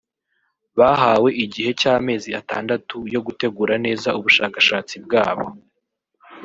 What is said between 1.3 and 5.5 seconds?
igihe cy’amezi atandatu yo gutegura neza ubushakashatsi bwabo